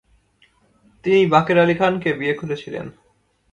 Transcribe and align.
তিনি 1.05 1.21
বাকের 1.33 1.57
আলী 1.59 1.75
খানকে 1.79 2.09
বিয়ে 2.19 2.35
করেছিলেন 2.39 2.85